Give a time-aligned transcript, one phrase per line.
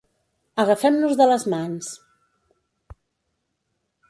[0.63, 1.91] Agafem-nos de les mans!